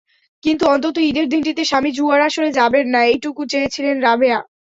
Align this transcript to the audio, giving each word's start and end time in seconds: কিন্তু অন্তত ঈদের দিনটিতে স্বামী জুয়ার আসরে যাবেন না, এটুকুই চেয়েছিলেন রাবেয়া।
কিন্তু 0.43 0.63
অন্তত 0.67 0.95
ঈদের 1.09 1.25
দিনটিতে 1.29 1.63
স্বামী 1.65 1.91
জুয়ার 1.91 2.21
আসরে 2.27 2.49
যাবেন 2.59 2.85
না, 2.93 3.01
এটুকুই 3.13 3.47
চেয়েছিলেন 3.51 3.95
রাবেয়া। 4.01 4.39